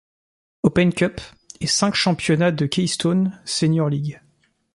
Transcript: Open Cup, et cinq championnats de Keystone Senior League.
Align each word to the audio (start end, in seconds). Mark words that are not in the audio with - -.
Open 0.63 0.93
Cup, 0.95 1.21
et 1.59 1.67
cinq 1.67 1.93
championnats 1.93 2.51
de 2.51 2.65
Keystone 2.65 3.39
Senior 3.45 3.87
League. 3.87 4.19